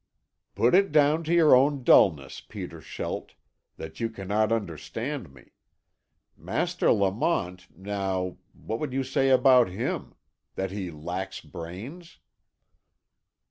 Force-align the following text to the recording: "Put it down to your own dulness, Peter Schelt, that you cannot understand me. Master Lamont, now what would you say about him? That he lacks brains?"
"Put 0.55 0.73
it 0.73 0.91
down 0.91 1.23
to 1.25 1.31
your 1.31 1.55
own 1.55 1.83
dulness, 1.83 2.39
Peter 2.41 2.81
Schelt, 2.81 3.35
that 3.77 3.99
you 3.99 4.09
cannot 4.09 4.51
understand 4.51 5.31
me. 5.31 5.51
Master 6.35 6.91
Lamont, 6.91 7.67
now 7.77 8.37
what 8.51 8.79
would 8.79 8.93
you 8.93 9.03
say 9.03 9.29
about 9.29 9.69
him? 9.69 10.15
That 10.55 10.71
he 10.71 10.89
lacks 10.89 11.39
brains?" 11.39 12.17